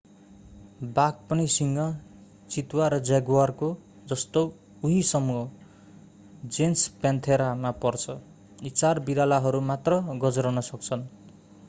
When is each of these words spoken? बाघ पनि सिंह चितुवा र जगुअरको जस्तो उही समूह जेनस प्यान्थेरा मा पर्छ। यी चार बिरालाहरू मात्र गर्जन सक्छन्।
बाघ 0.93 1.11
पनि 1.29 1.43
सिंह 1.55 1.75
चितुवा 2.49 2.87
र 2.87 2.97
जगुअरको 3.09 3.69
जस्तो 4.09 4.43
उही 4.83 5.03
समूह 5.09 6.49
जेनस 6.57 6.87
प्यान्थेरा 7.03 7.53
मा 7.55 7.71
पर्छ। 7.83 8.17
यी 8.63 8.69
चार 8.75 9.03
बिरालाहरू 9.09 9.61
मात्र 9.71 10.01
गर्जन 10.23 10.65
सक्छन्। 10.71 11.05